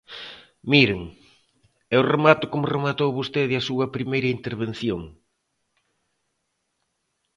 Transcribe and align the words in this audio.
Miren, 0.71 1.01
eu 1.95 2.01
remato 2.13 2.45
como 2.51 2.71
rematou 2.75 3.09
vostede 3.19 3.55
a 3.57 3.65
súa 3.67 3.85
primeira 3.95 4.33
intervención. 4.37 5.01